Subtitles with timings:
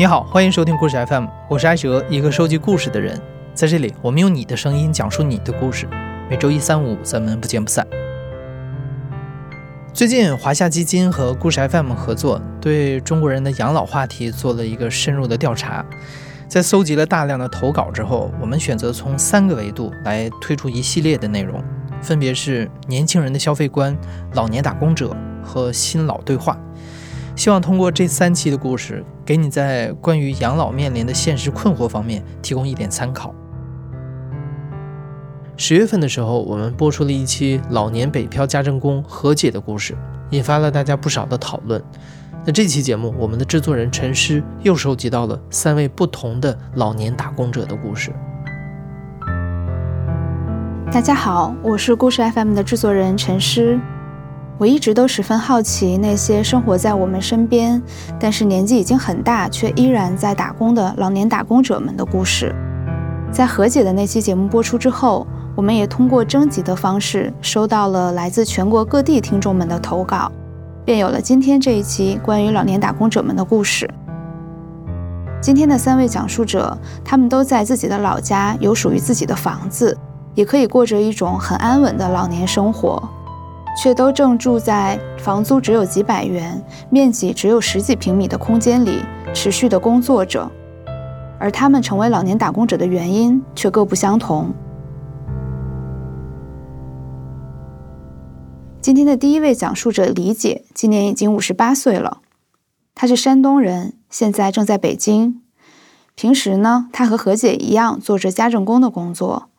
[0.00, 3.20] 你好，欢迎收听故事 FM，我是艾哲，一个收集故事的人。
[3.52, 5.86] 在这里，我们用你的声音讲述你的故事。
[6.30, 7.86] 每周一、三、五，咱们不见不散。
[9.92, 15.84] 最近，华夏基金和故事 FM 合作，对中国人的养老话题做了一个深入的调查。
[16.48, 21.62] 在搜集了大量的投稿之后，我们选择从三个维度来推出一系列的内容，
[22.00, 23.94] 分别是年轻人的消费观、
[24.32, 25.14] 老年打工者
[25.44, 26.58] 和新老对话。
[27.40, 33.34] 希望通过这三期的故事，给你在关于养老面临的现实困惑方面提供一点参考。
[35.56, 39.96] 十月份的时候，我们播出了一期老年北漂家政工和解的故事，
[40.28, 41.82] 引发了大家不少的讨论。
[42.44, 48.12] 那这期节目，我们的制作人陈诗又收集到了三位不同的老年打工者的故事。
[50.92, 53.80] 大家好，我是故事 FM 的制作人陈诗。
[54.60, 57.82] 我一直都十分好奇那些生活在我们身边，
[58.18, 62.54] 但是年纪已经很大却依然在打工的老年打工者们的故事。
[63.32, 70.30] 在何姐的那期节目播出之后，我们也通过征集的方式收到了来自全国各地听众们的投稿，
[70.84, 73.88] 便有了今天这一期关于老年打工者们的故事。
[75.40, 79.96] 今天的三位讲述者，他们都在自己的老家有属于自己的房子，
[80.34, 83.02] 也可以过着一种很安稳的老年生活。
[83.76, 90.50] 却都正住在房租只有几百元、面积只有十几平米的空间里，持续的工作着，
[91.38, 94.52] 而他们成为老年打工者的原因却各不相同。
[98.80, 102.22] 今天的第一位讲述者李姐，今年已经五十八岁了，
[102.94, 105.42] 她是山东人，现在正在北京。
[106.14, 109.49] 平时呢，她和何姐一样做着家政工的工作，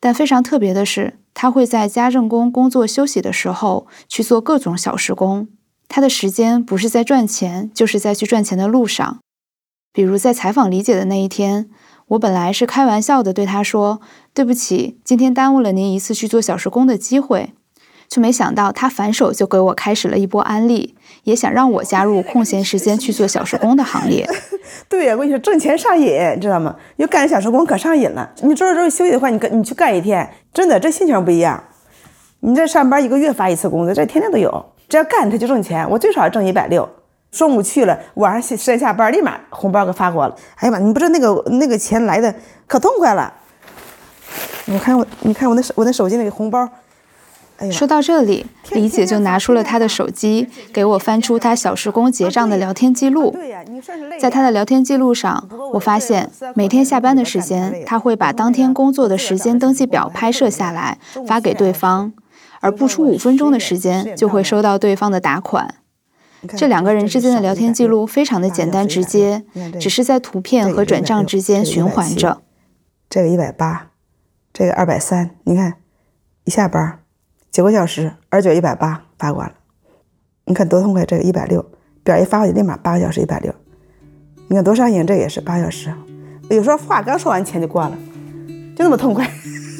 [0.00, 1.18] 但非常特别的是。
[1.38, 5.48] 他会在家政工工作休息的时候去做各种小时工，
[5.86, 9.18] 他的时间不是在赚钱，就是在去赚钱的路上。
[9.92, 11.68] 比如在采访李姐的那一天，
[12.06, 14.00] 我本来是开玩笑的对她说
[14.32, 17.52] ：“对不起，今天耽误了您一次去做小时工的机会。”
[18.08, 24.28] 却没想到他反手就给我开始了一波安利，也想让我加入空闲时间去做小时工的行列。
[24.88, 26.74] 对呀，我跟你说，挣钱上瘾，你知道吗？
[26.96, 28.30] 又干小时工可上瘾了。
[28.42, 31.62] 你周六周日休息的话，你跟你去干一天，真的这心情不一样。
[32.40, 35.88] 你这上班一个月发一次工资，这天天都有，只要干他就挣钱。
[35.90, 36.88] 我最少挣一百六，
[37.30, 40.36] 中午去了，晚上时间下班立马红包给发过了。
[40.56, 42.34] 哎呀妈，你不知道那个那个钱来的
[42.66, 43.32] 可痛快了。
[44.66, 46.68] 你看我，你看我那手我那手机那个红包。
[47.72, 53.34] 说到这里，李姐就拿出了她的手机，给我翻出她小时工结账的聊天记录。
[54.20, 62.12] 在她的聊天记录上，我发现每天下班的时间，她会把当天工作的时间登记表拍摄下来发给对方，
[62.60, 65.76] 而不出五分钟的时间就会收到对方的打款。
[66.56, 69.44] 这两个人之间的聊天记录非常的简单直接，
[69.80, 72.42] 只是在图片和转账之间循环着。
[73.08, 73.88] 这个一百八，
[74.52, 75.76] 这个二百三，你看，
[76.44, 76.98] 一下班。
[77.56, 79.54] 九个小时，二九一百八发过来了，
[80.44, 81.06] 你看多痛快！
[81.06, 81.64] 这个一百六，
[82.04, 83.50] 表一发过去，立马八个小时一百六，
[84.48, 85.06] 你看多上瘾！
[85.06, 85.90] 这也是八小时，
[86.50, 87.96] 有时候话刚说完，钱就挂了，
[88.76, 89.26] 就那么痛快。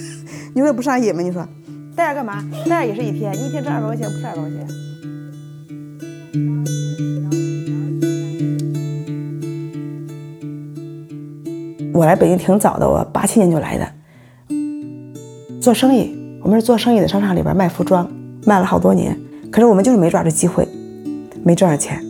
[0.57, 1.21] 你说不上瘾吗？
[1.21, 1.47] 你说，
[1.95, 2.43] 带着干嘛？
[2.67, 4.67] 带也是一天，一天挣二百块钱，不是二百块钱。
[11.93, 13.87] 我来北京挺早的，我八七年就来的，
[15.61, 16.25] 做生意。
[16.47, 18.09] 我们是做生意的，商场里边卖服装，
[18.45, 19.19] 卖了好多年。
[19.51, 20.65] 可是我们就是没抓住机会，
[21.43, 22.01] 没挣着钱。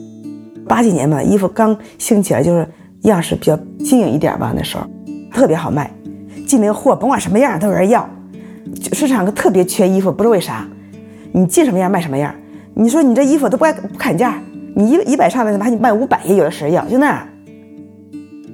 [0.68, 2.68] 八几年吧，衣服刚兴起来，就是
[3.04, 4.84] 样式比较新颖一点吧，那时候
[5.32, 5.90] 特别好卖，
[6.46, 8.06] 进那个货甭管什么样都有人要。
[8.92, 10.68] 市场特别缺衣服，不知道为啥，
[11.32, 12.34] 你进什么样卖什么样。
[12.74, 14.38] 你说你这衣服都不爱不砍价，
[14.74, 17.26] 你一一百上来，哪怕你卖五百也有的是人要，就那样。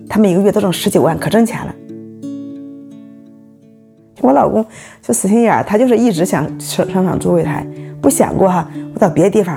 [0.08, 1.74] 他们一个月都挣十几万，可挣钱了。
[4.20, 4.64] 我老公
[5.00, 7.66] 就死心眼儿，他就是一直想上商场租柜台，
[8.00, 9.54] 不想过哈，我到别的地方。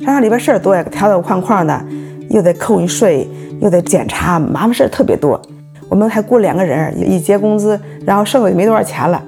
[0.00, 1.84] 商场里边事儿多呀，条条框框的，
[2.30, 3.28] 又得扣你税，
[3.60, 5.40] 又得检查，麻烦事儿特别多。
[5.88, 9.22] 我们还雇两个人，一结工资，然后剩下也没多少钱了。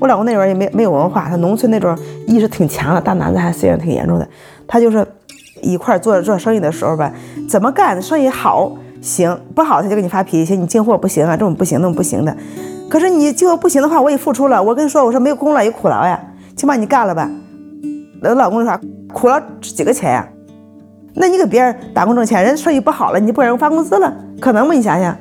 [0.00, 1.96] 我老公那边也没没有文化，他农村那种
[2.26, 4.28] 意识挺强的，大男子汉思想挺严重的。
[4.66, 5.06] 他就是
[5.62, 7.12] 一块做做生意的时候吧，
[7.48, 12.36] 怎么干生意好行，不好他就给你发脾气，你进货不行啊，这种不行，那种不行的。
[12.92, 14.62] 可是你就不行的话，我也付出了。
[14.62, 16.22] 我跟你说，我说没有功劳也苦劳呀，
[16.54, 17.26] 起码你干了吧。
[18.22, 18.78] 我老公说，
[19.14, 20.28] 苦劳值几个钱呀？
[21.14, 24.74] 那你给别人打工挣钱，人家生意不好了，你不给人发工资了，可能吗？
[24.74, 25.16] 你想想，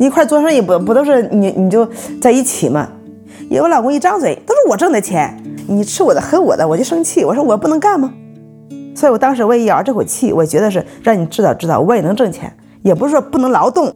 [0.00, 1.88] 一块做生意不不都是你你就
[2.20, 2.88] 在一起吗？
[3.48, 7.24] 有我老公一张嘴都是我挣的钱，你吃我的喝我的，我就生气。
[7.24, 8.12] 我说我不能干吗？
[8.96, 12.52] 所以我当时我也咬着这口气，我觉得是让你知道知道，我也能挣钱，
[12.82, 13.94] 也不是说不能劳动。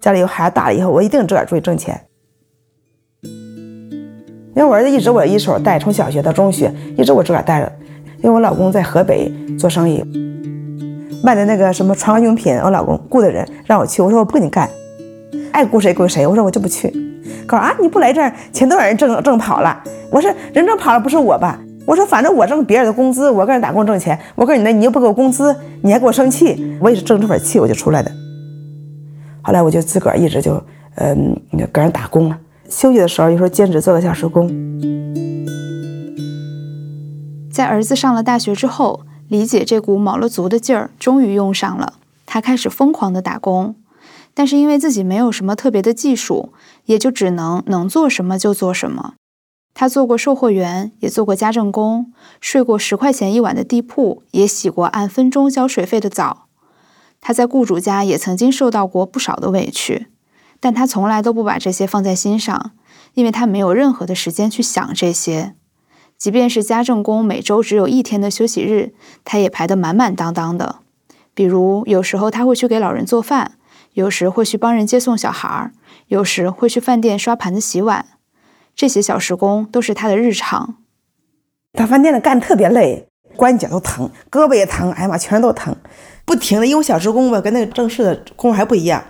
[0.00, 2.00] 家里有孩子大了以后，我一定自个儿出去挣钱。
[4.54, 7.70] 因为我儿子一直我一手带，从小学到中学，一直我自个儿带着。
[8.18, 10.02] 因为我老公在河北做生意，
[11.22, 14.68] 卖的那个什么床上用品，我老公雇的人让我去，我说我不跟你干，
[15.52, 16.88] 爱雇谁雇谁，我说我就不去。
[17.46, 19.82] 告诉啊你不来这儿，钱都让人挣挣跑了。
[20.10, 21.60] 我说人挣跑了不是我吧？
[21.84, 24.18] 我说，反正我挣别人的工资，我搁这打工挣钱。
[24.34, 28.10] 我告诉你，那你又不给我工资，你还给我生气，我也是争这份气，我就出来的。
[29.46, 30.60] 后来我就自个儿一直就，
[30.96, 31.40] 嗯，
[31.72, 32.36] 给人打工了。
[32.68, 34.48] 休息的时候，有时候兼职做个小时工。
[37.52, 41.92] 在儿子上了大学之后，李姐这股卯了足的劲儿终于用上了，
[42.26, 43.76] 她开始疯狂的打工。
[44.34, 46.52] 但是因为自己没有什么特别的技术，
[46.86, 49.14] 也就只能能做什么就做什么。
[49.74, 56.45] 她做过售货员，也做过家政工，睡过十块钱一晚的地铺，也洗过按分钟交水费的澡。
[57.26, 60.06] 他在雇主家也曾经受到过不少的委屈，
[60.60, 62.70] 但他从来都不把这些放在心上，
[63.14, 65.56] 因为他没有任何的时间去想这些。
[66.16, 68.94] 即便是家政工每周只有一天的休息日，
[69.24, 70.76] 他也排得满满当当的。
[71.34, 73.58] 比如有时候他会去给老人做饭，
[73.94, 75.72] 有时会去帮人接送小孩儿，
[76.06, 78.06] 有时会去饭店刷盘子洗碗。
[78.76, 80.76] 这些小时工都是他的日常。
[81.72, 85.74] 大饭店的干特别累，关节都疼，胳膊也疼，哎呀妈，全都疼，
[86.26, 86.66] 不停的。
[86.66, 89.02] 因为小时工吧，跟那个正式的工还不一样，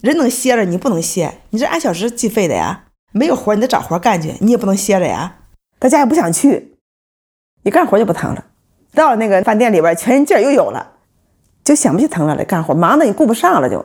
[0.00, 2.84] 人能歇着，你不能歇，你这按小时计费的呀。
[3.14, 5.36] 没有活你得找活干去，你也不能歇着呀。
[5.78, 6.78] 大家也不想去，
[7.62, 8.46] 一干活就不疼了。
[8.94, 10.92] 到那个饭店里边，全身劲儿又有了，
[11.62, 13.84] 就想不起疼了来干活，忙的你顾不上了就。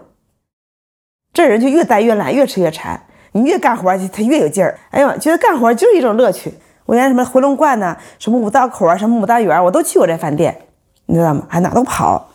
[1.34, 3.06] 这人就越待越懒，越吃越馋。
[3.34, 4.80] 你越干活，他越有劲儿。
[4.92, 6.54] 哎呦，觉得干活就是一种乐趣。
[6.86, 10.68] 我原来什么回龙观呐，什么五道口啊，什么牡丹园，我都去过这饭店，
[11.08, 11.46] 你知道吗？
[11.50, 12.30] 还哪都跑。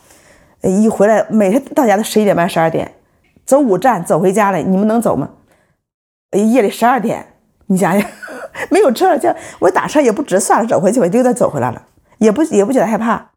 [0.62, 2.93] 一回来，每天到家都十一点半、十二点，
[3.44, 4.59] 走五站走回家了。
[4.59, 5.31] 你们能走吗？
[6.32, 7.26] 夜里十二点，
[7.67, 8.11] 你想想，
[8.70, 11.82] 没有车了，叫我打车也不值，算了，走回去，我就得走回来了，
[12.19, 13.31] 也不也不觉得害怕。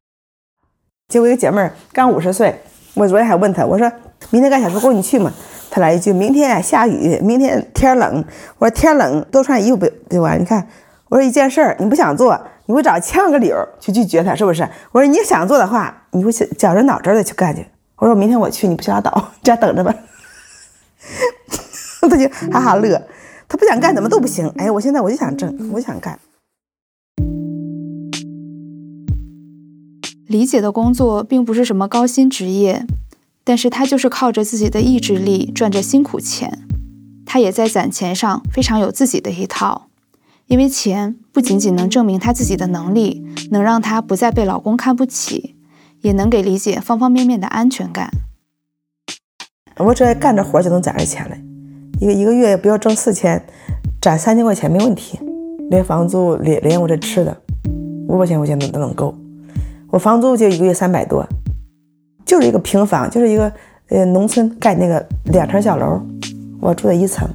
[1.07, 2.61] 结果一个姐妹儿刚五十岁，
[2.93, 3.91] 我昨天还问她，我说
[4.29, 5.31] 明天干小时工，你去吗？
[5.69, 8.23] 她来一句：“明天下雨，明天天冷。”
[8.59, 10.65] 我说：“天冷多穿衣服不对吧？”你看，
[11.09, 14.67] 我说一件事儿你不想做，你会找千万个理由去拒绝他，是不是？
[14.91, 17.65] 我说你想做的话，你会绞着脑汁的去干去。
[17.97, 19.95] 我说明天我去，你不许拉倒， 这样等着吧。
[22.01, 23.01] 他就哈哈乐，
[23.47, 24.47] 他不想干怎么都不行。
[24.57, 26.19] 哎，我现在我就想挣，我想干。
[30.27, 32.85] 李姐的工作并不是什么高薪职业。
[33.47, 36.63] 但是他就是靠着自己的意志力赚着辛苦钱，
[37.27, 39.85] 他也在攒钱上非常有自己的一套，
[40.47, 45.55] 因为钱不仅仅能证明她自己的能力，能让她不再被老公看不起，
[46.01, 48.09] 也能给李姐方方面面的安全感。
[49.77, 51.41] 我只要干着活就能攒着钱来，
[51.99, 53.43] 一个一个月不要挣四千，
[54.01, 55.19] 攒三千块钱没问题，
[55.69, 57.35] 连房租连连我这吃的，
[58.07, 59.13] 五百块钱我现在都能够，
[59.89, 61.27] 我房租就一个月三百多。
[62.25, 63.53] 就是一个平房，就是一个
[63.89, 66.01] 呃农村盖那个两层小楼，
[66.59, 67.29] 我住在一层，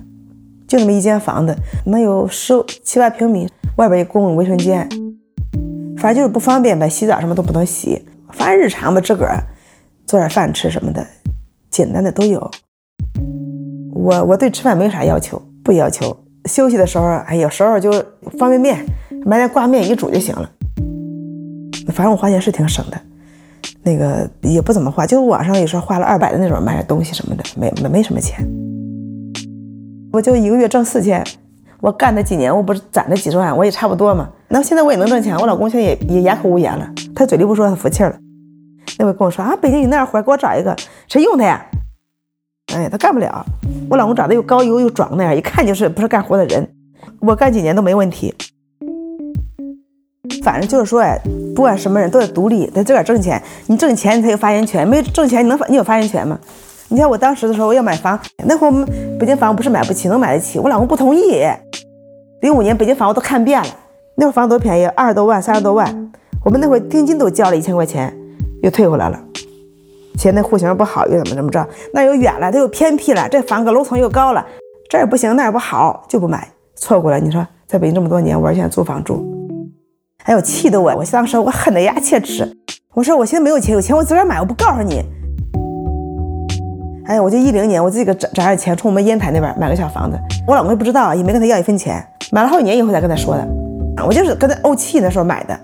[0.71, 1.53] 就那么一间房子，
[1.87, 4.89] 能有十七八平米，外边一公共卫生间，
[5.97, 8.01] 反正就是不方便呗，洗澡什么都不能洗，
[8.33, 9.43] 反正日常吧，自个儿
[10.07, 11.05] 做点饭吃什么的，
[11.73, 12.49] 简单的都有。
[13.93, 16.17] 我我对吃饭没啥要求，不要求。
[16.45, 17.91] 休息的时候，哎，有时候就
[18.39, 18.87] 方便面
[19.27, 20.49] 买点挂面一煮就行了，
[21.89, 23.01] 反正我花钱是挺省的。
[23.83, 28.49] 那个也不怎么花，就网上有时候花了二百的那种买点东西什么的，没没没什么钱。
[30.13, 31.25] 我就一个月挣四千，
[31.81, 34.29] 我干那几年，我不是攒了几十万，我也差不多嘛。
[34.49, 38.15] 那现在我也能挣钱，我老公现在也也哑口无言了，他嘴里不说，他服气了。
[38.99, 40.75] 那回跟我说啊，北京有那样活，给我找一个，
[41.09, 41.65] 谁用他呀？
[42.75, 43.45] 哎，他干不了。
[43.89, 46.69] 我老公长得又高又又壮那样，一看就是不是干活的人。
[47.21, 48.35] 我干几年都没问题。
[50.43, 51.21] 反正就是说，哎，
[51.55, 53.41] 不管什么人都得独立，得自个儿挣钱。
[53.67, 54.87] 你挣钱，你才有发言权。
[54.87, 56.39] 没挣钱，你能你有发言权吗？
[56.93, 58.85] 你看我当时的时候，我要买房，那会儿我们
[59.17, 60.59] 北京房不是买不起，能买得起。
[60.59, 61.47] 我老公不同意。
[62.41, 63.69] 零五年北京房我都看遍了，
[64.17, 66.13] 那会儿房多便宜，二十多万、三十多万。
[66.45, 68.13] 我们那会儿定金都交了一千块钱，
[68.65, 69.23] 又退回来了。
[70.17, 71.65] 嫌那户型不好，又怎么怎么着？
[71.95, 74.45] 那又远了，它又偏僻了，这房个楼层又高了，
[74.89, 77.21] 这儿也不行，那儿不好，就不买，错过了。
[77.21, 79.25] 你说在北京这么多年，我现在租房住。
[80.25, 80.93] 哎呦，气得我！
[80.97, 82.57] 我当时我恨得牙切齿。
[82.95, 85.05] 我说我现在没有钱，有钱我自个儿买，我不告诉你。
[87.11, 90.17] 哎，我就一零年我自己个攒攒点钱，从我们烟台那边买个小房子。
[90.47, 92.01] 我老公也不知道，也没跟他要一分钱。
[92.31, 93.45] 买了好几年以后才跟他说的。
[94.07, 95.59] 我就是跟他怄气那时候买的。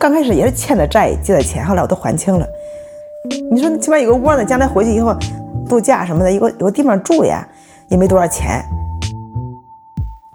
[0.00, 2.44] 刚开始也是欠的债，借的钱，后来我都还清了。
[3.52, 5.14] 你说起码有个窝呢，将来回去以后
[5.68, 7.46] 度假什么的，有个有个地方住呀，
[7.86, 8.60] 也没多少钱。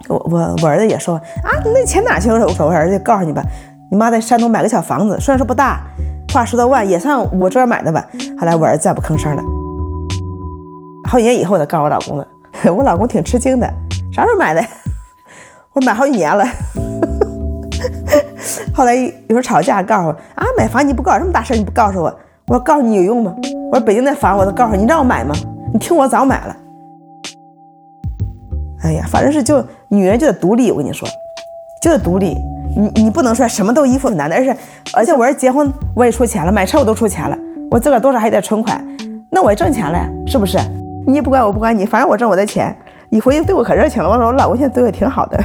[0.07, 2.45] 我我我儿子也说啊，那钱哪去了？
[2.45, 3.43] 我说我儿子告诉你吧，
[3.91, 5.81] 你妈在山东买个小房子，虽然说不大，
[6.33, 8.07] 花十多万，也算我这儿买的吧。
[8.39, 9.43] 后来我儿子再不吭声了。
[11.13, 12.27] 好几年以后，我才告诉我老公的，
[12.73, 13.71] 我老公挺吃惊的，
[14.11, 14.65] 啥时候买的？
[15.73, 16.43] 我买好几年了。
[18.73, 22.05] 后来有时候吵架，告诉我啊，买房你不搞这么大事，你不告诉我？
[22.47, 23.31] 我说告诉你有用吗？
[23.71, 25.35] 我说北京那房我都告诉你，你让我买吗？
[25.71, 26.57] 你听我早买了。
[28.81, 31.07] 哎呀，反正是就女人就得独立，我跟你说，
[31.79, 32.35] 就得独立。
[32.75, 34.57] 你你不能说什么都依附男的，而且
[34.95, 37.37] 而且我儿结婚我也出钱了，买车我都出钱了，
[37.69, 38.83] 我自个儿多少还有点存款，
[39.29, 40.57] 那我也挣钱了呀，是不是？
[41.05, 42.75] 你也不管我不管你，反正我挣我的钱。
[43.09, 45.39] 你回去对我可热情了，我说我老公现在对我挺好的。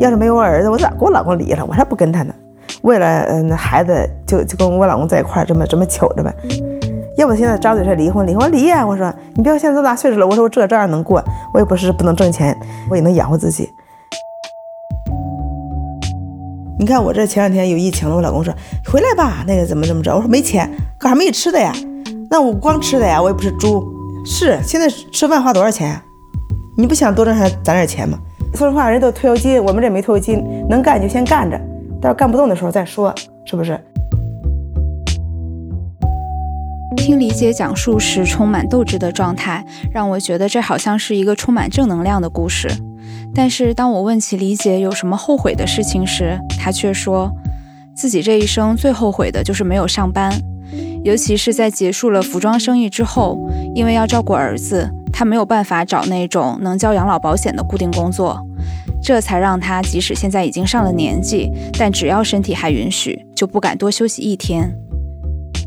[0.00, 1.64] 要是没有我儿子，我咋跟我老公离了？
[1.64, 2.34] 我才不跟他呢。
[2.82, 6.34] 为了嗯孩子，就就跟我老公在一块儿这么这么求着呗。
[7.16, 8.84] 要不现在张嘴说离婚，离婚离呀！
[8.86, 11.22] 我说你不要现在这么大岁数了，我说我这照样能过，
[11.54, 12.56] 我也不是不能挣钱，
[12.90, 13.68] 我也能养活自己。
[16.78, 18.52] 你看我这前两天有疫情了，我老公说
[18.90, 20.14] 回来吧，那个怎么怎么着？
[20.14, 21.72] 我说没钱，可还没吃的呀。
[22.32, 23.86] 那我光吃的呀，我也不是猪。
[24.24, 26.02] 是现在吃饭花多少钱呀？
[26.78, 28.18] 你不想多挣点攒点钱吗？
[28.54, 31.58] 说实话，人都退休金，我们这没退休金，能干就先干着，
[32.00, 33.78] 到时候干不动的时候再说，是不是？
[36.96, 39.62] 听李姐讲述时充满斗志的状态，
[39.92, 42.66] 让我觉得这好像是一个充满正能量的故事。
[43.34, 47.30] 但是当我问起李姐有什么后悔的事情时，她却说
[47.94, 50.32] 自己这一生最后悔的就是没有上班，
[51.04, 53.38] 尤其是在结束了服装生意之后，
[53.74, 58.40] 因为要照顾儿子，他没有办法找那种能交养老保险的固定工作，
[59.02, 64.72] 这才让他即使现在已经上了年纪，但只要身体还允许，就不敢多休息一天。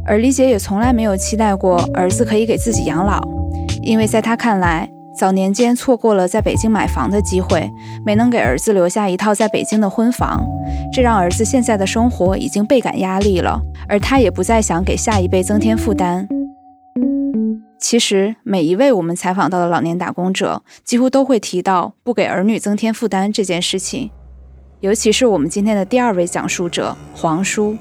[0.06, 3.22] 而李姐也从来没有期待过儿子可以给自己养老，
[3.82, 7.72] 因为在她看来，早年间错过了在北京买房的机会，
[8.06, 10.46] 没能给儿子留下一套在北京的婚房，
[10.92, 16.28] 这让儿子现在的生活已经倍感压力了，而他也不再想给下一辈增添负担。
[17.80, 24.10] 其实，每一位我们采访到的老年打工者，几乎都会提到不给儿女增添负担这件事情，
[24.82, 27.78] 尤其是我们今天的第二位讲述者黄叔。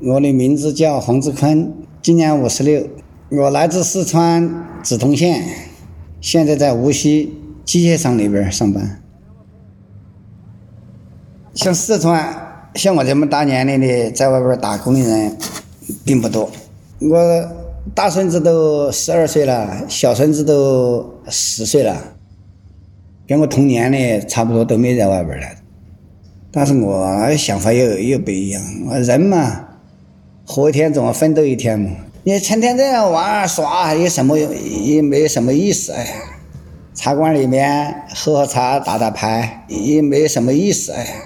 [0.00, 2.86] 我的名字叫黄志坤，今年五十六，
[3.30, 4.48] 我来自四川
[4.84, 5.42] 梓潼县，
[6.22, 9.02] 现在在无锡机械厂里边上班。
[11.52, 15.36] 像四川，像我这么大年龄的在外边打工的人
[16.04, 16.48] 并不多。
[17.00, 17.18] 我
[17.92, 22.00] 大孙子都十二岁了，小孙子都十岁了，
[23.26, 25.46] 跟我同年的差不多都没在外边了。
[26.52, 29.70] 但是我想法又又不一样，我人嘛。
[30.46, 31.90] 活一天总要奋斗一天嘛！
[32.24, 36.06] 你成天这样玩耍，有什么也没什么意思哎。
[36.94, 41.22] 茶馆里面喝喝茶、打打牌，也没什么意思哎。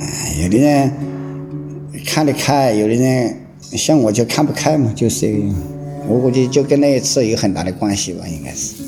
[0.00, 0.92] 哎，有的人
[2.04, 5.40] 看得开，有的人像我就看不开嘛，就是。
[6.08, 8.82] 我估计就跟那一次有很大的关系吧，应该是。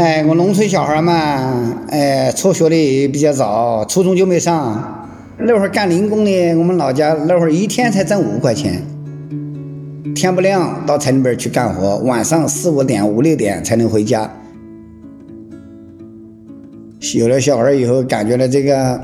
[0.00, 5.06] 哎，我农村小孩嘛，哎，辍学的也比较早，初中就没上。
[5.38, 8.82] 那会儿干零工的，我们老家那会儿一天才挣五块钱，
[10.14, 14.30] 天不亮到城里边去干活，晚上四五点、五六点才能回家。
[17.14, 18.98] 有了小孩以后，感觉到这个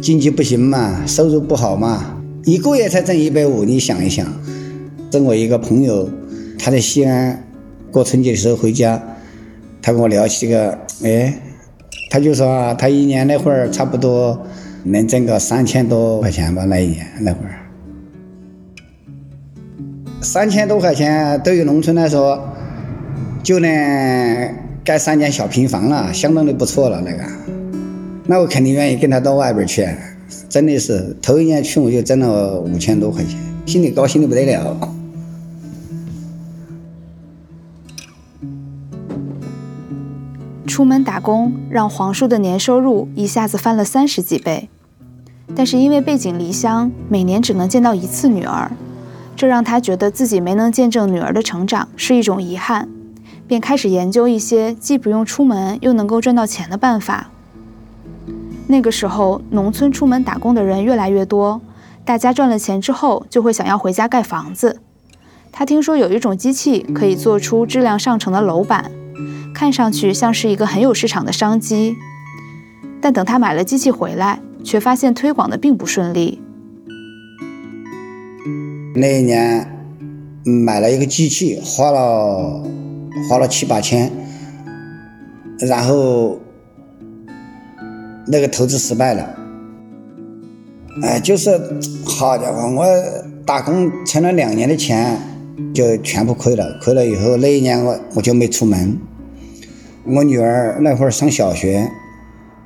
[0.00, 4.26] 经济不行嘛，收入不好嘛，一个月才挣一百五，你想一想。
[5.08, 6.10] 跟我一个朋友，
[6.58, 7.44] 他在西安
[7.92, 9.00] 过春节的时候回家。
[9.82, 11.34] 他跟我聊起个，哎，
[12.08, 14.40] 他就说啊，他一年那会儿差不多
[14.84, 17.58] 能挣个三千多块钱吧，那一年那会儿，
[20.20, 22.40] 三千多块钱对于农村来说，
[23.42, 23.68] 就能
[24.84, 27.24] 盖三间小平房了，相当的不错了那个。
[28.24, 29.84] 那我肯定愿意跟他到外边去，
[30.48, 33.36] 真的是头一年去我就挣了五千多块钱，
[33.66, 34.91] 心里高兴的不得了。
[40.66, 44.68] 出门打工让黄叔的年收入一下子翻了三十几倍，
[45.54, 48.70] 但是因为背井离乡，每年只能见到一次女儿，
[49.34, 52.88] 这让他觉得自己没能见证女儿的成长是一种遗憾，
[53.46, 57.30] 便开始研究一些既不用出门又能够赚到钱的办法。
[58.68, 61.60] 那个时候，农村出门打工的人越来越多，
[62.04, 64.80] 大家赚了钱之后就会想要回家盖房子。
[65.50, 68.90] 他听说有一种机器可以做出质量上乘的楼板，
[69.54, 71.96] 看上去像是一个很有市场的商机。
[73.00, 76.40] 但等他买了机器回来，却发现推广的并不顺利。
[78.94, 79.66] 那一年
[80.44, 82.62] 买了一个机器，花了
[83.28, 84.10] 花了七八千，
[85.58, 86.38] 然后
[88.28, 89.34] 那个投资失败了。
[91.02, 91.58] 哎，就是
[92.04, 92.86] 好家伙，我
[93.44, 95.18] 打工存了两年的钱
[95.74, 96.78] 就全部亏了。
[96.80, 98.96] 亏了以后，那一年我我就没出门。
[100.04, 101.90] 我女儿那会儿上小学。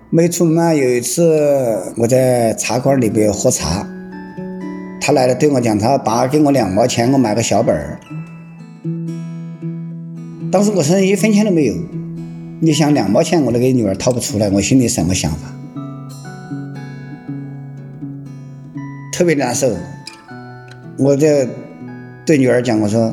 [0.08, 3.86] 没出门有一次我在茶馆里边喝茶，
[5.00, 7.98] 他来了对我讲，他爸给我两毛钱，我买个小本儿。
[10.50, 11.74] 当时我身上一分钱都没有，
[12.60, 15.52] 你想两毛钱我都给女儿掏不出来，我心里什么想法？
[19.12, 19.68] 特别难受。
[20.98, 21.26] 我就
[22.24, 23.12] 对女儿讲，我说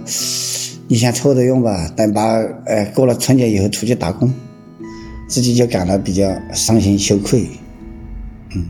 [0.94, 2.36] 你先凑着用吧，等把
[2.68, 4.32] 呃过了春节以后出去打工。
[5.28, 7.48] 自己就感到比较伤心羞愧，
[8.54, 8.70] 嗯，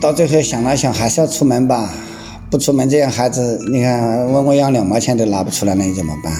[0.00, 1.94] 到最后想了想，还是要出门吧。
[2.50, 6.32] 不出门，这样孩子，你看问我要两毛钱都拿不出来，那你怎么办？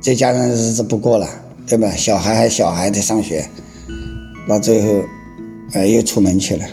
[0.00, 1.28] 这家人日子不过了，
[1.66, 1.90] 对吧？
[1.90, 3.44] 小孩还小孩在上学，
[4.46, 5.04] 到最后，
[5.72, 6.64] 呃，又出门去了。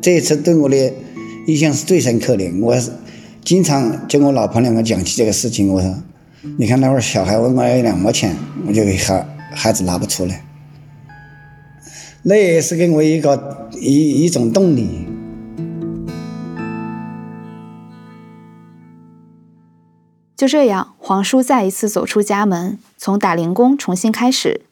[0.00, 0.94] 这一次对我的
[1.50, 2.48] 印象是最深刻的。
[2.60, 2.76] 我
[3.44, 5.94] 经常跟我老婆两个讲起这个事情，我说。
[6.56, 8.34] 你看那会儿小孩问我要两毛钱，
[8.66, 10.42] 我就给孩孩子拿不出来，
[12.22, 15.06] 那也是给我一个一一种动力。
[20.34, 24.62] 就这样，黄叔再一次走出家门，从打零工重新开始，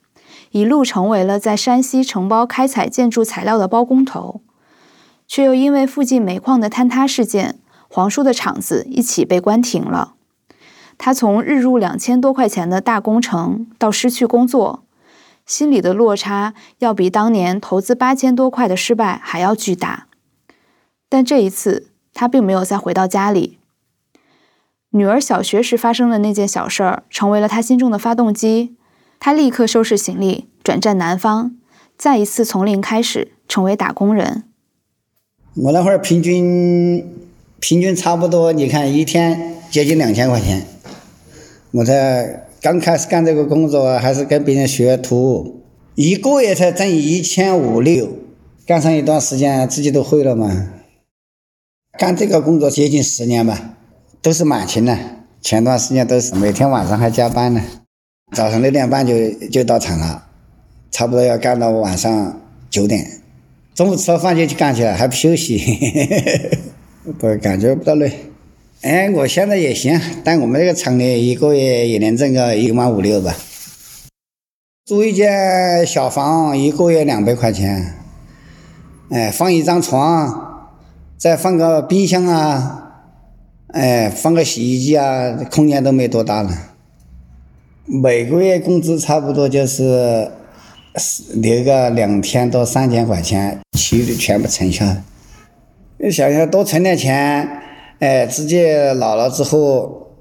[0.52, 4.40] 一路成为了在山西承包开采建筑材料的包工头，
[5.28, 10.14] 却又因为附近煤矿的坍塌事件，黄叔的厂子一起被关停了。
[10.96, 14.82] 他从日入两千多块钱的大工程到失去工作，
[15.46, 20.08] 心里的落差要比当年投资八千多块的失败还要巨大。
[21.08, 23.58] 但这一次，他并没有再回到家里。
[24.90, 28.74] 女儿小学时发生的那件小事儿，成为了他心中的发动机。
[29.20, 31.56] 他立刻收拾行李，转战南方，
[31.96, 34.44] 再一次从零开始，成为打工人。
[35.54, 37.04] 我那会儿平均
[37.58, 40.62] 平均差不多，你看一天接近两千块钱。
[41.72, 45.62] 我在刚开始干这个工作，还是跟别人学徒，
[45.94, 48.08] 一个月才挣一千五六，
[48.66, 50.70] 干上一段时间，自己都会了嘛。
[51.98, 53.76] 干这个工作接近十年吧，
[54.22, 54.96] 都是满勤的。
[55.40, 57.62] 前段时间都是每天晚上还加班呢，
[58.32, 60.26] 早上六点半就就到厂了，
[60.90, 63.04] 差不多要干到晚上九点，
[63.78, 65.56] 中午吃了饭就去干去了，还不休息，
[67.16, 68.10] 不感觉不到累。
[68.82, 73.36] 哎，我现在也行，但我们这个厂里一个月也能挣个一万五六吧。
[74.84, 77.94] 租一间小房，一个月两百块钱。
[79.10, 80.72] 哎，放一张床，
[81.16, 83.04] 再放个冰箱啊，
[83.68, 86.50] 哎，放个洗衣机啊，空间都没多大了。
[87.84, 90.32] 每个月工资差不多就是
[91.34, 95.04] 留个两千到三千块钱，其余的全部存下。
[95.98, 97.48] 你想想，多存点钱。
[97.98, 98.64] 哎，自己
[98.96, 100.12] 老了之后，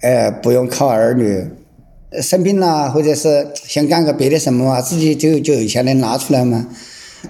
[0.00, 1.46] 哎，不用靠儿女，
[2.20, 6.68] 生病了或者是想干个别的什么嘛，自己就就有钱能拿出来嘛。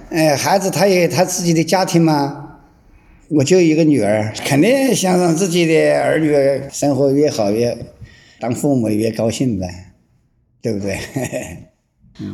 [0.09, 2.59] 哎，孩子他也他自己的家庭嘛，
[3.29, 6.35] 我就一个女儿，肯定想让自己的儿女
[6.69, 7.77] 生活越好越，
[8.39, 9.93] 当父母越高兴呗，
[10.61, 10.97] 对不对？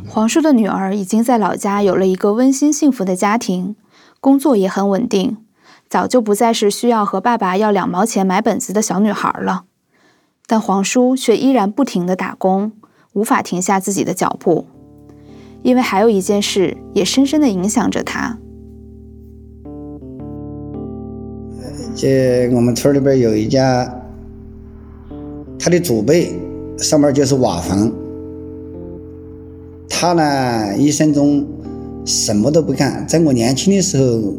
[0.08, 3.76] 黄叔的女儿已经在老家有了一个温馨幸福的家庭，
[4.20, 5.38] 工作也很稳定。
[5.90, 9.64] 早就不再是需要和爸爸要两毛钱买本子的小女孩了，
[10.46, 12.74] 但黄叔却依然不停的打工，
[13.14, 14.68] 无法停下自己的脚步，
[15.64, 18.38] 因为还有一件事也深深的影响着他。
[21.96, 23.92] 这我们村里边有一家，
[25.58, 26.40] 他的祖辈
[26.78, 27.92] 上面就是瓦房，
[30.02, 31.46] 他呢一生中
[32.06, 34.34] 什么都不干，在我年轻的时候。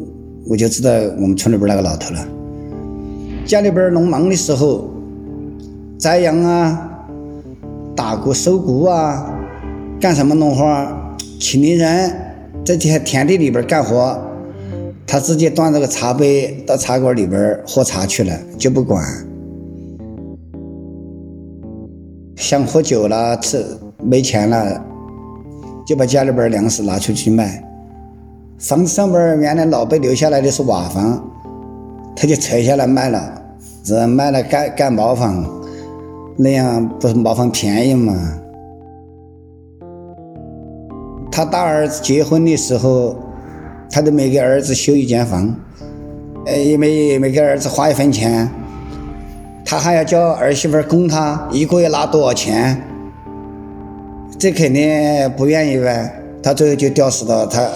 [0.47, 2.27] 我就知道我们村里边那个老头了。
[3.45, 4.89] 家里边农忙的时候，
[5.99, 7.05] 栽秧啊、
[7.95, 9.31] 打谷、收谷啊，
[9.99, 10.65] 干什么农活，
[11.39, 12.11] 请的人
[12.65, 14.19] 在田田地里边干活，
[15.05, 19.05] 他直接端着个茶杯到茶馆里边喝茶去了，就不管。
[22.35, 23.63] 想喝酒了，吃
[24.03, 24.83] 没钱了，
[25.85, 27.63] 就把家里边粮食拿出去卖，
[28.59, 31.21] 房子上边原来老辈留下来的是瓦房，
[32.15, 33.41] 他就拆下来卖了，
[33.83, 35.45] 这卖了盖盖茅房，
[36.37, 38.13] 那样不是茅房便宜吗？
[41.31, 43.15] 他大儿子结婚的时候，
[43.89, 45.55] 他都没给儿子修一间房，
[46.45, 48.47] 呃，也没也没给儿子花一分钱，
[49.65, 52.81] 他还要叫儿媳妇供他一个月拿多少钱，
[54.41, 54.89] 这肯定
[55.37, 56.11] 不愿意呗。
[56.41, 57.69] 他最后就吊死到他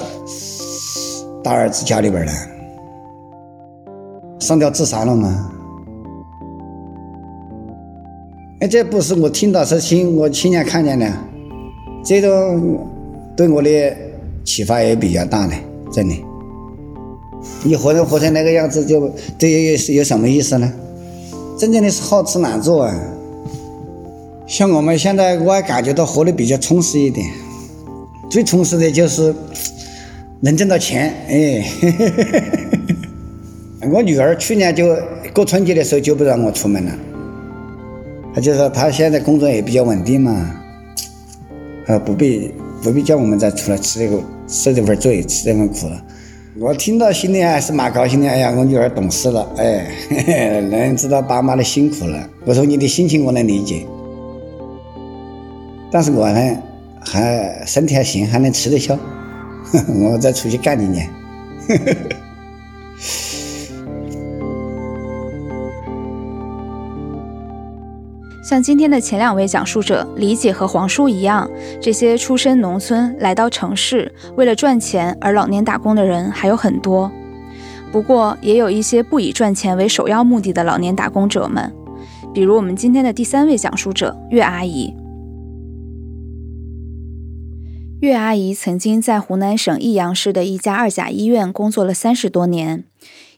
[1.43, 2.31] 大儿子家里边了，
[4.39, 5.51] 上吊自杀了吗？
[8.61, 11.07] 哎，这不是我听到，是亲我亲眼看见的，
[12.03, 12.79] 这种
[13.37, 13.95] 对我的
[14.43, 15.53] 启发也比较大呢，
[15.91, 16.15] 真的。
[17.63, 20.73] 你活成活成那个样子，就这有有什么意思呢？
[21.59, 23.11] 真正的是好吃懒做啊。
[24.47, 27.27] 像我们现在，我还感觉到活得比较充实一点。
[28.29, 29.33] 最充实的就是
[30.41, 31.63] 能挣到钱，哎，
[33.91, 34.95] 我女儿去年就
[35.33, 36.91] 过春节的时候就不让我出门了，
[38.33, 40.55] 她就说她现在工作也比较稳定嘛，
[41.87, 46.03] 呃，不必不必叫我们再出来吃这个受这份罪，吃这份苦了。
[46.59, 52.29] 我听到心里还是蛮高兴的，哎呀，我女儿懂事了，哎， 能知道爸妈的辛苦了。
[52.45, 53.85] 我说你的心情我能理解，
[55.91, 56.57] 但是我呢？
[57.07, 58.97] 还身体还行，还能吃得消，
[59.93, 61.07] 我再出去干几年。
[68.43, 71.47] 像今天的前两位讲述者李姐和黄叔一样，
[71.79, 77.11] 这些出身农村来到城市为了赚钱而老年打工的人还有很多。
[77.91, 81.71] 不过，也有一些不以赚钱为首要目的的老年打工者们，
[82.33, 84.91] 比如我们今天的第三位讲述者岳阿姨。
[88.01, 92.83] 岳阿姨曾经在湖南省益阳市的一家二甲医院工作了三十多年，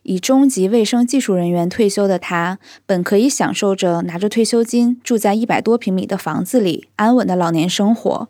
[0.02, 8.28] 以中级卫生技术人员退休的她，本可以享受着拿着退休金住在一百多平米的房子里安稳的老年生活，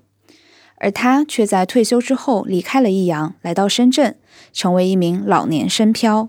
[0.75, 4.15] 而她却在退休之后离开了益阳，来到深圳，
[4.51, 6.27] 成为一名老年深漂。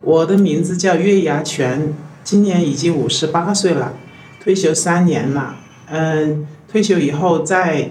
[0.00, 3.94] 我的名字叫岳牙全，今年已经五十八岁了，
[4.42, 5.56] 退休三年了。
[5.86, 7.90] 嗯，退休以后在。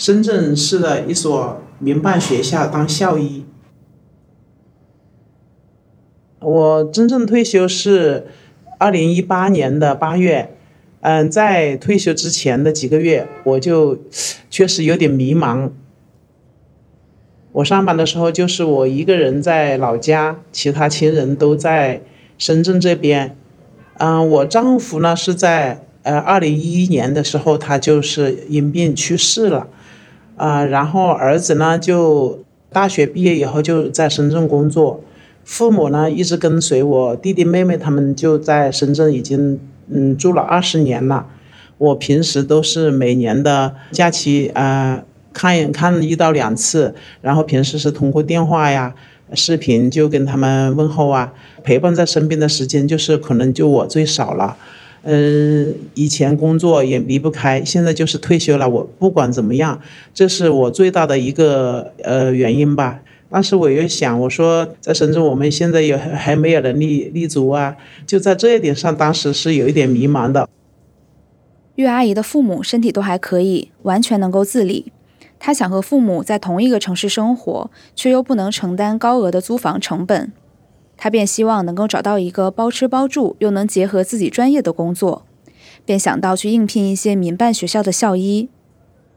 [0.00, 3.44] 深圳市的一所民办学校当校医。
[6.38, 8.28] 我真正退休是
[8.78, 10.56] 二零一八年的八月，
[11.02, 13.98] 嗯，在退休之前的几个月，我就
[14.48, 15.68] 确实有点迷茫。
[17.52, 22.00] 我上班的时候就是我一个人在老家，其他亲人都在
[22.38, 23.36] 深圳这边。
[23.98, 29.68] 嗯，我丈夫呢是在呃二零一一年的时候，他就是因病去世了。
[30.40, 35.04] 啊，然后儿子呢就大学毕业以后就在深圳工作，
[35.44, 41.26] 父母呢一直跟随我弟弟妹妹他们就在深圳已经嗯住了二十年了。
[41.76, 45.02] 我平时都是每年的假期啊
[45.34, 48.94] 看一看一到两次，然后平时是通过电话呀、
[49.34, 54.56] 视频就跟他们问候啊，陪伴在身边的时间就是可能就我最少了。
[55.02, 58.68] 嗯，以前工作也离不开，现在就是退休了。
[58.68, 59.80] 我不管怎么样，
[60.12, 63.00] 这是我最大的一个呃原因吧。
[63.30, 67.76] 但是我又想，我说在深圳，我们现在也还没有能力立足啊。
[68.06, 70.48] 就在这一点上，当时是有一点迷茫的。
[71.76, 74.92] 岳阿姨的父母身体都还可以，完全能够自理。
[75.38, 80.32] 她想和父母在同一个城市生活，却又不能承担高额的租房成本。
[81.02, 85.24] 他便希望能够找到一个包吃包住又能结合自己专业的工作，
[85.86, 88.50] 便想到去应聘一些民办学校的校医，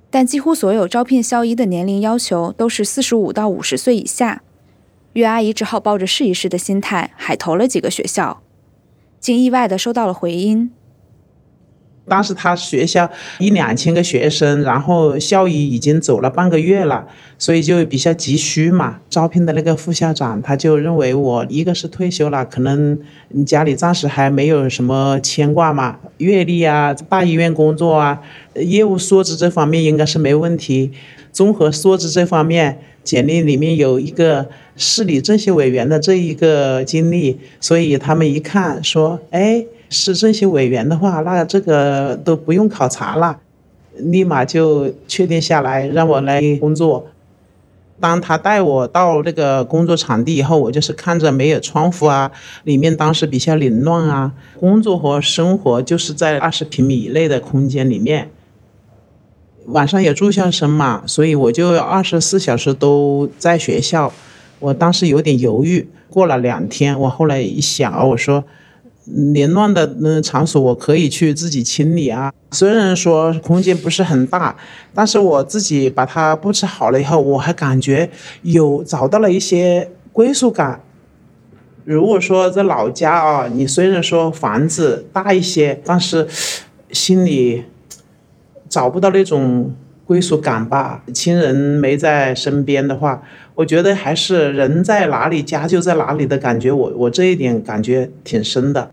[0.09, 4.43] 但几乎所有招聘校医的年龄要求都是四十五到五十岁以下。
[5.11, 8.41] 岳阿姨只好抱着试一试的心态，海投了几个学校，
[9.19, 10.71] 竟意外的收到了回音。
[12.05, 18.99] 当时他学校一两千个学生，然后校医已经走了半个月了，所以就比较急需嘛。
[19.09, 28.19] 招聘的那个副校长他就认为我一个是退休了，可能你家里暂时还没有什么牵挂嘛，阅历啊，大医院工作啊，
[28.55, 30.91] 业务素质这方面应该是没问题。
[31.31, 39.65] 综合素质这方面，简历里面有一个市里政协委员的这一个经历，所以他们一看说，哎。
[39.93, 43.39] 是政协委员的话，那这个都不用考察了，
[43.95, 47.07] 立马就确定下来让我来工作。
[47.99, 52.31] 当他带我到那个工作场地以后，我就是看着没有窗户啊，
[52.63, 58.29] 里面当时比较凌乱啊，工作和生活就是在二十平米以内的空间里面。
[59.67, 64.11] 晚上有住校生嘛，所以我就二十四小时都在学校。
[64.59, 68.43] 我当时有点犹豫，过了两天，我后来一想，我说。
[69.05, 72.31] 连乱的那场所，我可以去自己清理啊。
[72.51, 74.55] 虽然说空间不是很大，
[74.93, 78.09] 但是我自己把它布置好了以后，我还感觉
[78.43, 80.81] 有找到了一些归属感。
[81.85, 86.25] 如果说在老家啊，你虽然说房子大一些，但是
[86.91, 87.65] 心里
[88.69, 91.03] 找不到那种归属感吧。
[91.13, 93.21] 亲人没在身边的话，
[93.55, 96.71] 我觉得还是人在哪里，家就在哪里的感觉。
[96.71, 98.91] 我我这一点感觉挺深的。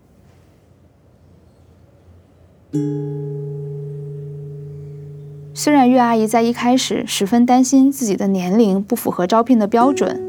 [5.55, 10.21] 虽然岳阿姨在一开始十分担心自己的年龄不符合招聘的标准，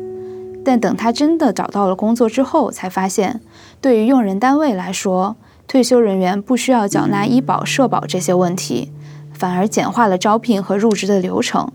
[0.63, 3.41] 但等她真的找到了工作之后，才发现，
[3.79, 5.35] 对于用人单位来说，
[5.67, 8.91] 退休人员不需要缴纳医保、社保这些问题，
[9.33, 11.71] 反而简化了招聘和入职的流程。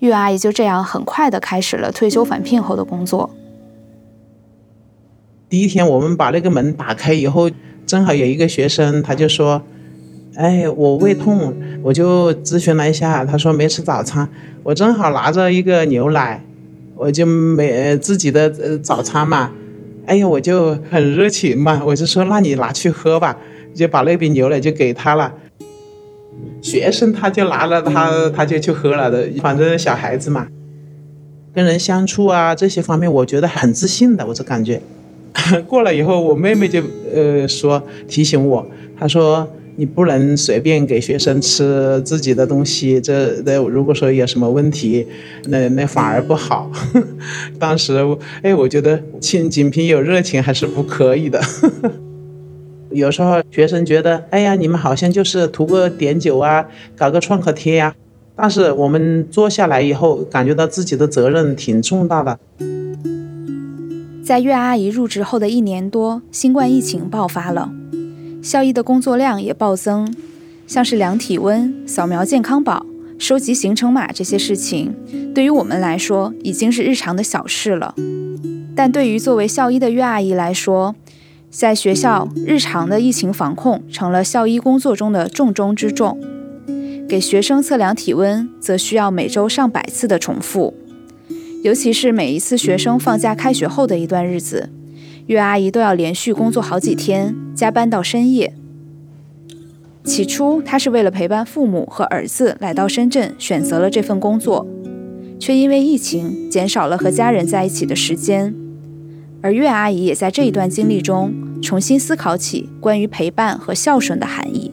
[0.00, 3.30] 岳阿姨就这样很快的开始了退休返聘后的工作。
[5.48, 7.50] 第一天我们把那个门打开以后，
[7.86, 9.62] 正好有一个学生，他就说。
[10.36, 14.28] 哎，我胃痛，我就咨询了一下，他说没吃早餐，
[14.62, 16.40] 我正好拿着一个牛奶，
[16.94, 19.50] 我就没自己的呃早餐嘛，
[20.06, 23.36] 哎呀，我就很热情嘛，我就说那你拿去喝吧，
[23.74, 25.34] 就把那瓶牛奶就给他了。
[26.62, 30.48] 学生他就拿了他他就去喝了的，反正小孩子嘛，
[31.54, 34.80] 跟人相处啊这些方面，我觉得很自信的，我就感觉。
[35.68, 36.82] 过了以后，我妹妹就
[37.14, 38.66] 呃说提醒我，
[38.98, 39.48] 她说。
[39.80, 45.06] 你不能随便给学生吃自己的东西，这这如果说有什么问题，
[45.44, 46.68] 那那反而不好。
[47.60, 47.94] 当时，
[48.42, 51.40] 哎，我觉得仅仅凭有热情还是不可以的。
[52.90, 57.94] 有时候学生觉得，哎呀，你们好像就是图个碘酒啊，搞个创可贴呀。
[58.34, 62.38] 但是我们做下来以后，感觉到自己的责任挺重大的。
[64.24, 67.70] 在岳阿姨入职后的一年多，新冠疫情爆发了。
[68.42, 70.14] 校医的工作量也暴增，
[70.66, 72.86] 像是量体温、扫描健康宝、
[73.18, 74.94] 收集行程码这些事情，
[75.34, 77.94] 对于我们来说已经是日常的小事了。
[78.76, 80.94] 但对于作为校医的岳阿姨来说，
[81.50, 86.18] 在学校日常的疫情防控成了校医工作中的重中之重。
[87.08, 90.74] 给学生测量体温，则需要每周上百次的重复，
[91.62, 94.68] 尤其是每一次学生放假开学后的一段日子。
[95.26, 98.52] 岳阿姨都要连续工作好几天，加班到深夜。
[100.04, 104.66] 起初，她是为了陪伴父母和儿子来到深圳，选择了这份工作，
[105.38, 108.54] 却因为疫情减少了和家人在一起的时间。
[109.40, 114.72] 而岳阿姨也在这一段经历中重新思考起关于陪伴和孝顺的含义。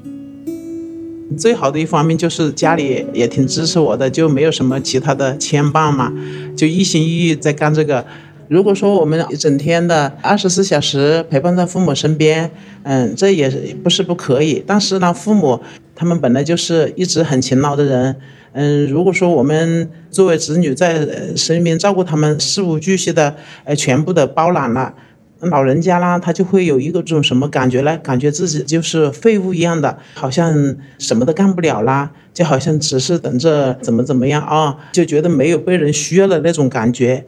[1.37, 6.11] 最好的一方面就是家里也挺支持我的，就没有什么其他的牵绊嘛，
[6.55, 8.05] 就一心一意在干这个。
[8.47, 12.49] 如果说我们一整天的二十四小时陪伴在父母身边，
[12.83, 13.49] 嗯，这也
[13.83, 14.63] 不是不可以。
[14.65, 15.59] 但是呢，父母
[15.95, 18.15] 他们本来就是一直很勤劳的人，
[18.57, 24.93] 嗯，如果说我们作为子女在身边照顾他们，事无巨细的，呃，全部的包揽了，
[25.41, 27.97] 老人家啦，他就会有一个这种什么感觉呢？
[27.97, 37.25] 感觉自己就是废物一样的，好像什么都干不了啦，就好像只是等着怎么怎么样啊，就觉得没有被人需要的那种感觉。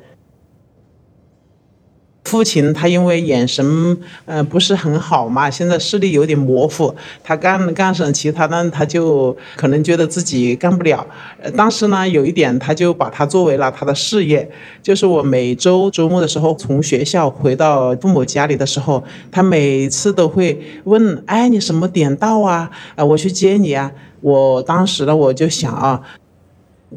[2.28, 11.08] 父亲他因为眼神呃不是很好嘛，现在视力有点模糊，他干干上其他呢，他就可能觉得自己干不了。
[11.42, 14.52] 呃，当时呢有一点，他就把它作为了他的事业，
[14.84, 22.70] 就是我每周周末的时候从学校回到父母家里的时候，他每次都会问，哎，你什么点到啊？
[22.98, 23.90] 啊，我去接你啊。
[24.20, 26.02] 我当时呢我就想啊。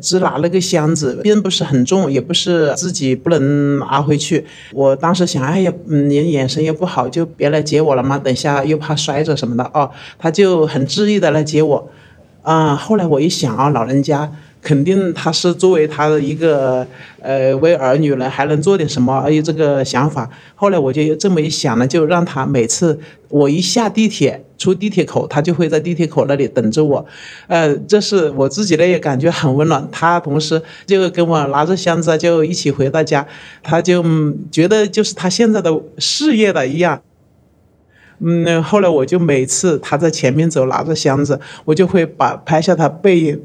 [0.00, 4.44] 只拿了个箱子，并不是很重，也不是自己不能拿回去。
[4.72, 9.90] 我当时想，哎呀，你眼神又不好，就别来接我了嘛，等下又怕摔着什么的哦。
[10.18, 11.90] 他就很执意的来接我，
[12.42, 14.31] 啊，后来我一想啊，老人家。
[14.62, 16.86] 肯定他是作为他的一个
[17.22, 19.30] 呃为儿女呢，还能做点什么？
[19.30, 20.28] 有这个想法。
[20.54, 27.06] 后来我就这么一想呢，就让他每次我一下地铁出地铁口，他就会在地铁口那里等着我。
[27.46, 29.88] 呃，这是我自己呢也感觉很温暖。
[29.90, 33.26] 他同时就跟我拿着箱子就一起回到家，
[33.62, 34.04] 他就
[34.50, 37.00] 觉得就是他现在的事业的一样。
[38.18, 43.40] 嗯，后来我就每次他在前面走拿着箱子，我就会把拍下他背影。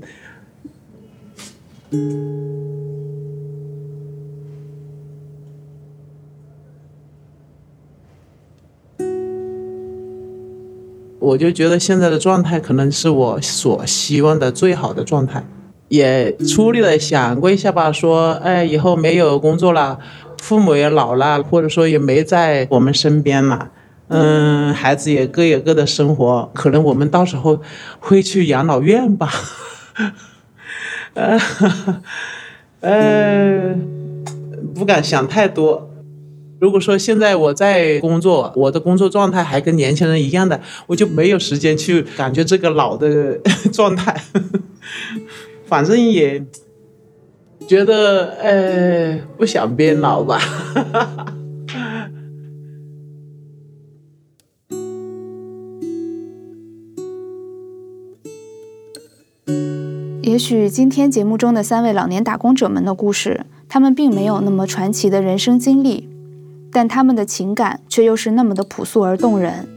[11.20, 15.44] 我就觉得现在的状态可能是我所希望的最好的状态。
[15.88, 20.00] 也粗略的想过一下吧，说，哎，以后没有工作了，
[20.42, 23.72] 父母也老了，或者说也没在我们身边了，
[24.08, 27.62] 嗯，孩子也各有各的生活，可能我们到时候
[28.00, 29.30] 会去养老院吧。
[31.16, 31.40] 呃，
[32.82, 33.76] 呃，
[34.76, 35.90] 不敢想太多。
[36.60, 43.38] 如果说现在我在工作，我的工作状态还跟年轻人一样的，我就没有时间去感觉这个老的
[43.74, 44.22] 状态。
[45.68, 46.46] 反正也
[47.68, 50.40] 觉得，呃，不想变老吧。
[60.26, 66.10] 也许今天节目中的三位老年打工者们的故事，他们并没有那么传奇的人生经历，
[66.72, 69.70] 但他们的情感却又是那么的朴素而动人。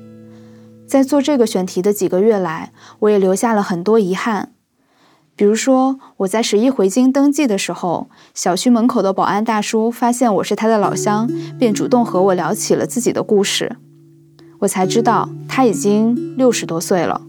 [0.86, 4.52] 在做这个选题的几个月来，我也留下了很多遗憾。
[5.36, 13.76] 比如说，我在十一回京登记的时候，小区门口的保安大叔发现我是他的老乡，便主动和我聊起了自己的故事。
[14.60, 17.27] 我才知道他已经六十多岁了。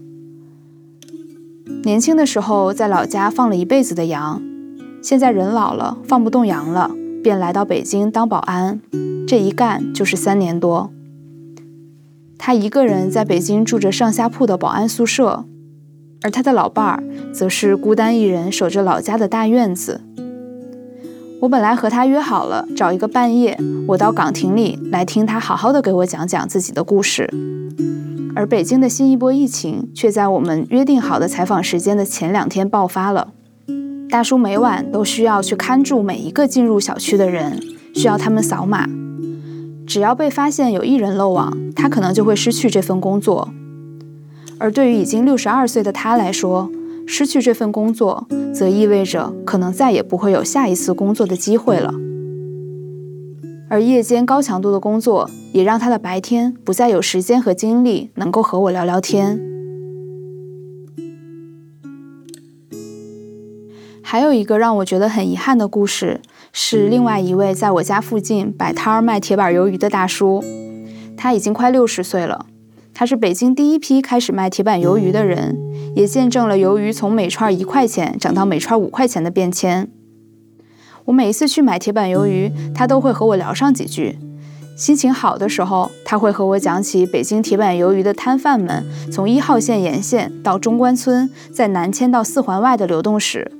[1.84, 4.42] 年轻的时候在老家放了一辈子的羊，
[5.02, 6.90] 现在人老了放不动羊了，
[7.22, 8.80] 便来到北京当保安，
[9.26, 10.90] 这一干就是三年多。
[12.38, 15.44] 他一个人在北京住着上下铺的保安宿舍。
[16.22, 17.02] 而他的老伴儿
[17.32, 20.02] 则是孤单一人守着老家的大院子。
[21.40, 27.30] 我本来和他约好了找一个半夜，我到岗亭里来听他好好的给我讲讲自己的故事。
[28.36, 33.28] 而北京的新一波疫情却在我们约定好的采访时间的前两天爆发了。
[34.10, 37.58] 大叔每晚都需要去看住每一个进入小区的人，
[37.94, 38.86] 需要他们扫码。
[39.86, 43.48] 只要被发现有一人漏网，他可能就会失去这份工作。
[44.58, 46.70] 而对于已经六十二岁的他来说，
[47.12, 51.92] 失去这份工作，则意味着可能再也不会有下一次工作的机会了。
[53.68, 59.40] 而夜间高强度的工作，也让他的白天不再有时间和精力能够和我聊聊天。
[64.00, 66.20] 还有一个让我觉得很遗憾的故事，
[66.52, 70.44] 是另外一位在我家附近摆摊儿卖铁板鱿鱼的大叔，
[71.16, 72.46] 他已经快六十岁了。
[73.00, 75.58] 他是北京第一批开始卖铁板鱿鱼的人，
[75.96, 79.90] 也见证了鱿鱼从每串一块钱涨到每串五块钱的变迁。
[81.06, 84.18] 我每一次去买铁板鱿鱼，他都会和我聊上几句。
[84.76, 93.50] 心情好的时候，他会和我讲起北京铁板鱿鱼的摊贩们从一号线沿线到中关村，再南迁到四环外的流动史，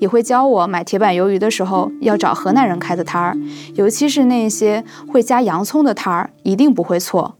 [0.00, 3.36] 也会教我买铁板鱿鱼的时候要找河南人开的摊儿，
[3.76, 7.36] 尤其是那些会加洋葱的摊儿，一定不会错。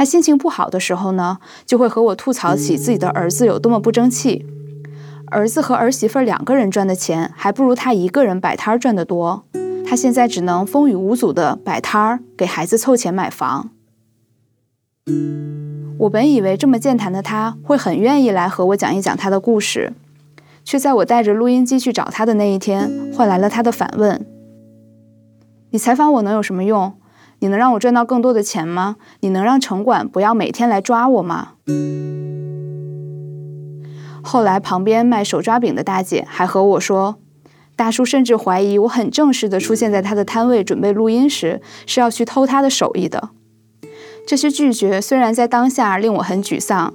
[0.00, 1.36] 他心情不好的时候呢，
[1.66, 4.46] 就会和我吐槽起自己的儿子有多么不争气。
[5.26, 9.44] 儿子和儿媳妇两个人赚的钱，还不如他一个人摆摊赚得多。
[9.86, 13.72] 他现在只能风雨无阻的摆摊儿，给孩子凑钱买房。
[15.98, 19.92] 我本以为这么健谈的他会很愿意来和我讲一讲他的故事，
[20.64, 24.24] 却在我带着录音机去找他的那一天，换来了他的反问
[25.72, 26.94] ：“你采访我能有什么用？”
[27.40, 28.96] 你能让我赚到更多的钱吗？
[29.20, 31.52] 你能让城管不要每天来抓我吗？
[34.22, 37.16] 后来，旁边卖手抓饼的大姐还和我说，
[37.74, 43.30] 大叔甚至怀疑我很正式的出现在他的摊位准备录音时，是要去偷他的手艺的。
[44.26, 46.92] 这些拒绝虽然在当下令我很沮丧，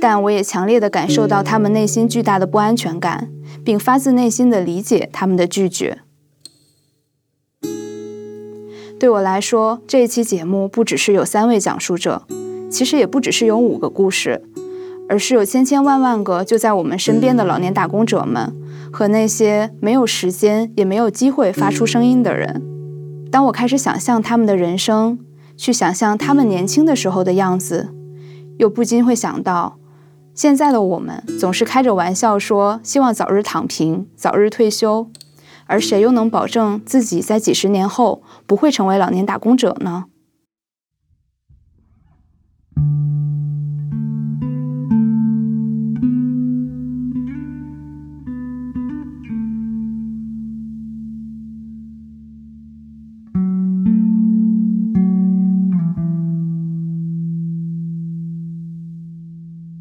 [0.00, 3.30] 但我也强烈的感受到他们内心巨大的不安全感，
[3.64, 6.00] 并发自内心的理解他们的拒绝。
[9.04, 12.22] 对我来说，这一期节目不只是有三位讲述者，
[12.70, 14.42] 其实也不只是有五个故事，
[15.10, 18.50] 而是有千千万万个就在我们身边的老年打工者们
[18.90, 22.62] 和那些没有时间也没有机会发出声音的人。
[23.30, 25.18] 当我开始想象他们的人生，
[25.54, 27.90] 去想象他们年轻的时候的样子，
[28.56, 29.76] 又不禁会想到，
[30.34, 35.10] 现在的我们总是开着玩笑说希望早日躺平、早日退休。
[35.66, 40.04] 而谁又能保证自己在几十年后不会成为老年打工者呢？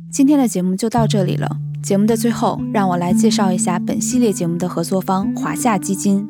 [0.10, 1.58] 今天的节目就到这里了。
[1.84, 6.26] 节目的最后，让我来介绍一下本系列节目的合作方——华夏基金。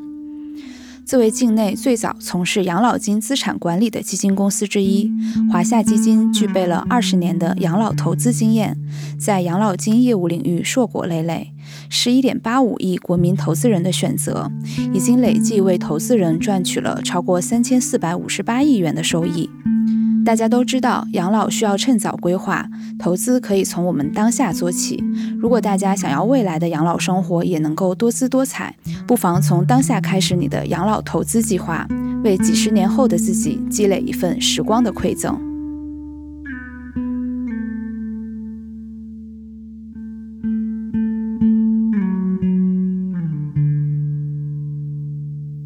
[1.06, 5.12] 作为境内最早从事养老金资产管理的基金公司之一，
[5.52, 8.76] 华夏基金具备了二十年的养老投资经验，
[9.20, 11.52] 在养老金业务领域硕果累累，
[11.88, 14.52] 十一点八五亿国民投资人的选择，
[14.92, 19.48] 已经累计为投资人赚取了超过三千四百五十八亿元的收益。
[20.26, 22.66] 大家都知道，养老需要趁早规划，
[22.98, 25.04] 投资可以从我们当下做起。
[25.38, 28.74] 如果大家想要未来的养老生活也能够多姿多彩，
[29.06, 31.86] 不妨从当下开始你的养老投资计划，
[32.24, 35.53] 为几十年后的自己积累一份时光的馈赠。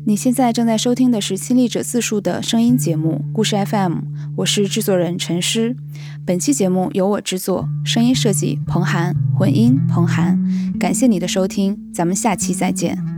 [0.08, 3.92] 你现在正在收听的是亲历者自述的声音节目《故事 FM》，
[4.38, 5.76] 我是制作人陈诗。
[6.26, 10.42] 本期节目由我制作，声音设计彭涵，混音彭涵。
[10.80, 13.17] 感谢你的收听，咱们下期再见。